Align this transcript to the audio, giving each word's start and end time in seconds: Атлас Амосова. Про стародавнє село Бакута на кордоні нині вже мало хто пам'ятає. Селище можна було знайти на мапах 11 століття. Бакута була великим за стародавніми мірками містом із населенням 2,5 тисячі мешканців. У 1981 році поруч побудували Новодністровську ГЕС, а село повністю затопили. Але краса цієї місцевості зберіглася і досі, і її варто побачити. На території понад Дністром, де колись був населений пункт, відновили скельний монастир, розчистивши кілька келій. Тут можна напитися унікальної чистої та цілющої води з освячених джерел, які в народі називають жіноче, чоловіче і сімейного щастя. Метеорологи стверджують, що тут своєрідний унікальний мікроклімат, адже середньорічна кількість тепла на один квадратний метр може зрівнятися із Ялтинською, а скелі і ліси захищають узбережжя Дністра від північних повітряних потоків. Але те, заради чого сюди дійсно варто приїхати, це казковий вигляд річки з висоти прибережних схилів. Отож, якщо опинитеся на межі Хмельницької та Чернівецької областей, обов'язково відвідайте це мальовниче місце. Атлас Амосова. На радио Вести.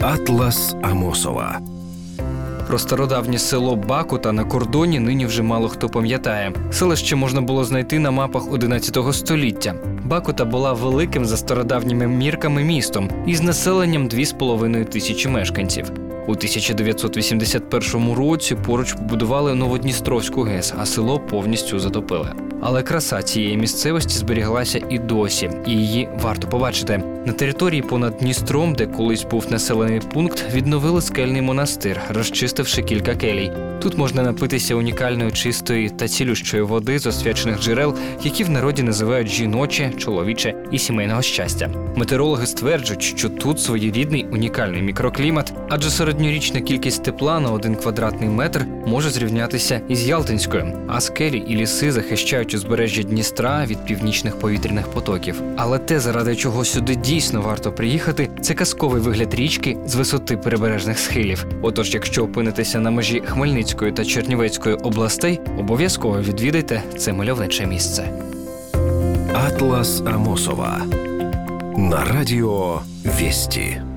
Атлас 0.00 0.76
Амосова. 0.82 1.60
Про 2.66 2.78
стародавнє 2.78 3.38
село 3.38 3.76
Бакута 3.76 4.32
на 4.32 4.44
кордоні 4.44 5.00
нині 5.00 5.26
вже 5.26 5.42
мало 5.42 5.68
хто 5.68 5.88
пам'ятає. 5.88 6.52
Селище 6.72 7.16
можна 7.16 7.40
було 7.40 7.64
знайти 7.64 7.98
на 7.98 8.10
мапах 8.10 8.52
11 8.52 9.14
століття. 9.14 9.74
Бакута 10.04 10.44
була 10.44 10.72
великим 10.72 11.24
за 11.24 11.36
стародавніми 11.36 12.06
мірками 12.06 12.64
містом 12.64 13.10
із 13.26 13.42
населенням 13.42 14.08
2,5 14.08 14.84
тисячі 14.84 15.28
мешканців. 15.28 15.90
У 16.28 16.32
1981 16.32 18.12
році 18.12 18.54
поруч 18.54 18.92
побудували 18.92 19.54
Новодністровську 19.54 20.42
ГЕС, 20.42 20.74
а 20.78 20.86
село 20.86 21.20
повністю 21.20 21.78
затопили. 21.78 22.32
Але 22.60 22.82
краса 22.82 23.22
цієї 23.22 23.56
місцевості 23.56 24.18
зберіглася 24.18 24.80
і 24.90 24.98
досі, 24.98 25.50
і 25.66 25.70
її 25.70 26.08
варто 26.22 26.48
побачити. 26.48 27.02
На 27.26 27.32
території 27.32 27.82
понад 27.82 28.16
Дністром, 28.16 28.74
де 28.74 28.86
колись 28.86 29.24
був 29.24 29.46
населений 29.50 30.00
пункт, 30.00 30.44
відновили 30.52 31.02
скельний 31.02 31.42
монастир, 31.42 32.00
розчистивши 32.10 32.82
кілька 32.82 33.14
келій. 33.14 33.52
Тут 33.82 33.98
можна 33.98 34.22
напитися 34.22 34.74
унікальної 34.74 35.32
чистої 35.32 35.88
та 35.88 36.08
цілющої 36.08 36.62
води 36.62 36.98
з 36.98 37.06
освячених 37.06 37.60
джерел, 37.60 37.94
які 38.22 38.44
в 38.44 38.50
народі 38.50 38.82
називають 38.82 39.28
жіноче, 39.28 39.90
чоловіче 39.96 40.54
і 40.70 40.78
сімейного 40.78 41.22
щастя. 41.22 41.70
Метеорологи 41.96 42.46
стверджують, 42.46 43.02
що 43.02 43.28
тут 43.28 43.60
своєрідний 43.60 44.26
унікальний 44.32 44.82
мікроклімат, 44.82 45.52
адже 45.68 45.90
середньорічна 45.90 46.60
кількість 46.60 47.04
тепла 47.04 47.40
на 47.40 47.50
один 47.50 47.76
квадратний 47.76 48.28
метр 48.28 48.66
може 48.86 49.10
зрівнятися 49.10 49.80
із 49.88 50.08
Ялтинською, 50.08 50.72
а 50.88 51.00
скелі 51.00 51.44
і 51.48 51.56
ліси 51.56 51.92
захищають 51.92 52.47
узбережжя 52.54 53.02
Дністра 53.02 53.66
від 53.66 53.84
північних 53.84 54.38
повітряних 54.38 54.88
потоків. 54.88 55.42
Але 55.56 55.78
те, 55.78 56.00
заради 56.00 56.36
чого 56.36 56.64
сюди 56.64 56.94
дійсно 56.94 57.42
варто 57.42 57.72
приїхати, 57.72 58.30
це 58.42 58.54
казковий 58.54 59.02
вигляд 59.02 59.34
річки 59.34 59.76
з 59.86 59.94
висоти 59.94 60.36
прибережних 60.36 60.98
схилів. 60.98 61.46
Отож, 61.62 61.94
якщо 61.94 62.24
опинитеся 62.24 62.80
на 62.80 62.90
межі 62.90 63.22
Хмельницької 63.26 63.92
та 63.92 64.04
Чернівецької 64.04 64.74
областей, 64.74 65.40
обов'язково 65.58 66.20
відвідайте 66.20 66.82
це 66.96 67.12
мальовниче 67.12 67.66
місце. 67.66 68.10
Атлас 69.34 70.02
Амосова. 70.06 70.82
На 71.76 72.04
радио 72.04 72.80
Вести. 73.04 73.87